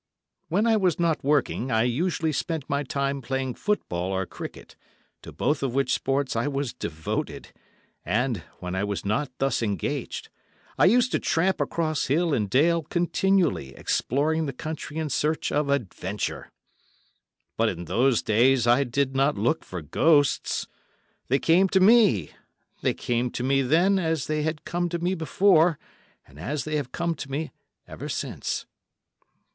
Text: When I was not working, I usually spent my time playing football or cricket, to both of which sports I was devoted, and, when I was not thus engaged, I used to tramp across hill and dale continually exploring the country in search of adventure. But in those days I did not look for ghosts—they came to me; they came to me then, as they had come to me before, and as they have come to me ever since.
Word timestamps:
When 0.49 0.65
I 0.65 0.77
was 0.77 0.99
not 0.99 1.23
working, 1.23 1.69
I 1.69 1.83
usually 1.83 2.31
spent 2.31 2.67
my 2.67 2.81
time 2.81 3.21
playing 3.21 3.53
football 3.53 4.11
or 4.11 4.25
cricket, 4.25 4.75
to 5.21 5.31
both 5.31 5.61
of 5.61 5.75
which 5.75 5.93
sports 5.93 6.35
I 6.35 6.47
was 6.47 6.73
devoted, 6.73 7.49
and, 8.03 8.37
when 8.57 8.73
I 8.73 8.83
was 8.83 9.05
not 9.05 9.29
thus 9.37 9.61
engaged, 9.61 10.29
I 10.79 10.85
used 10.85 11.11
to 11.11 11.19
tramp 11.19 11.61
across 11.61 12.07
hill 12.07 12.33
and 12.33 12.49
dale 12.49 12.81
continually 12.81 13.75
exploring 13.75 14.47
the 14.47 14.53
country 14.53 14.97
in 14.97 15.11
search 15.11 15.51
of 15.51 15.69
adventure. 15.69 16.49
But 17.55 17.69
in 17.69 17.85
those 17.85 18.23
days 18.23 18.65
I 18.65 18.83
did 18.85 19.15
not 19.15 19.37
look 19.37 19.63
for 19.63 19.83
ghosts—they 19.83 21.37
came 21.37 21.69
to 21.69 21.79
me; 21.79 22.31
they 22.81 22.95
came 22.95 23.29
to 23.29 23.43
me 23.43 23.61
then, 23.61 23.99
as 23.99 24.25
they 24.25 24.41
had 24.41 24.65
come 24.65 24.89
to 24.89 24.97
me 24.97 25.13
before, 25.13 25.77
and 26.27 26.39
as 26.39 26.63
they 26.63 26.75
have 26.77 26.91
come 26.91 27.13
to 27.13 27.29
me 27.29 27.51
ever 27.87 28.09
since. 28.09 28.65